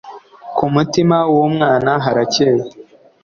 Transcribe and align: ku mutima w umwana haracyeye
ku 0.55 0.65
mutima 0.73 1.17
w 1.33 1.37
umwana 1.47 1.91
haracyeye 2.03 2.63